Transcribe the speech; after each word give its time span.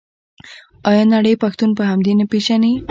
آیا 0.89 1.03
نړۍ 1.13 1.33
پښتون 1.43 1.69
په 1.77 1.83
همدې 1.89 2.13
نه 2.19 2.25
پیژني؟ 2.31 2.73